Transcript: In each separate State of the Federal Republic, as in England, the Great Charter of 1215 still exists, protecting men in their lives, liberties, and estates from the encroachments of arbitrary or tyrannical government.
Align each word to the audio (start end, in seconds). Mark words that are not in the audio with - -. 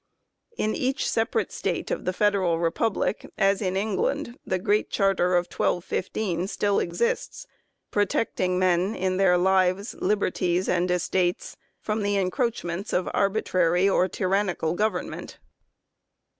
In 0.57 0.73
each 0.73 1.07
separate 1.07 1.51
State 1.51 1.91
of 1.91 2.05
the 2.05 2.11
Federal 2.11 2.57
Republic, 2.57 3.23
as 3.37 3.61
in 3.61 3.77
England, 3.77 4.35
the 4.43 4.57
Great 4.57 4.89
Charter 4.89 5.35
of 5.35 5.45
1215 5.45 6.47
still 6.47 6.79
exists, 6.79 7.45
protecting 7.91 8.57
men 8.57 8.95
in 8.95 9.17
their 9.17 9.37
lives, 9.37 9.93
liberties, 9.99 10.67
and 10.67 10.89
estates 10.89 11.55
from 11.79 12.01
the 12.01 12.17
encroachments 12.17 12.93
of 12.93 13.09
arbitrary 13.13 13.87
or 13.87 14.07
tyrannical 14.07 14.73
government. 14.73 15.37